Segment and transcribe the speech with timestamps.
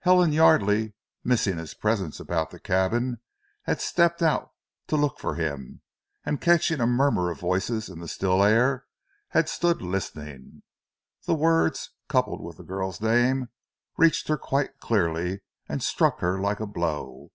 [0.00, 3.20] Helen Yardely, missing his presence about the cabin,
[3.64, 4.52] had stepped out
[4.86, 5.82] to look for him,
[6.24, 8.86] and catching a murmur of voices in the still air,
[9.32, 10.62] had stood listening.
[11.26, 13.50] The words, coupled with the girl's name,
[13.98, 17.32] reached her quite clearly, and struck her like a blow.